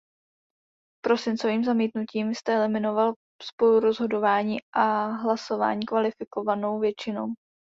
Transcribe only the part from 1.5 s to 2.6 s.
zamítnutím jste